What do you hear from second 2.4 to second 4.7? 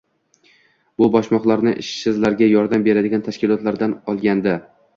yordam beradigan tashkilotdan olgandi